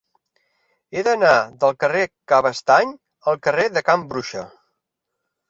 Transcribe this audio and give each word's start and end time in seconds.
He 0.95 1.03
d'anar 1.07 1.33
del 1.63 1.75
carrer 1.83 2.05
de 2.07 2.15
Cabestany 2.33 2.95
al 3.33 3.39
carrer 3.49 3.69
de 3.77 3.85
Can 3.91 4.09
Bruixa. 4.11 4.49